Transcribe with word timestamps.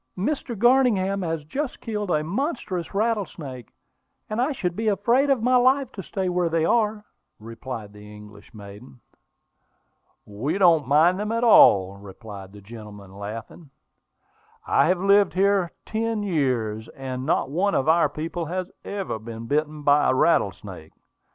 Page 0.17 0.25
280.] 0.25 0.55
"Mr. 0.55 0.57
Garningham 0.59 1.21
has 1.21 1.43
just 1.43 1.79
killed 1.79 2.09
a 2.09 2.23
monstrous 2.23 2.91
rattlesnake; 2.95 3.71
and 4.31 4.41
I 4.41 4.51
should 4.51 4.75
be 4.75 4.87
afraid 4.87 5.29
of 5.29 5.43
my 5.43 5.55
life 5.57 5.91
to 5.91 6.01
stay 6.01 6.27
where 6.27 6.49
they 6.49 6.65
are," 6.65 7.05
replied 7.37 7.93
the 7.93 8.11
English 8.11 8.51
maiden. 8.51 8.99
"We 10.25 10.57
don't 10.57 10.87
mind 10.87 11.19
them 11.19 11.31
at 11.31 11.43
all," 11.43 11.97
replied 11.97 12.51
the 12.51 12.61
gentleman, 12.61 13.13
laughing. 13.15 13.69
"I 14.65 14.87
have 14.87 14.97
lived 14.99 15.33
here 15.35 15.71
ten 15.85 16.23
years, 16.23 16.87
and 16.87 17.23
not 17.23 17.51
one 17.51 17.75
of 17.75 17.87
our 17.87 18.09
people 18.09 18.47
has 18.47 18.71
ever 18.83 19.19
been 19.19 19.45
bitten 19.45 19.83
by 19.83 20.09
a 20.09 20.15
rattlesnake. 20.15 20.93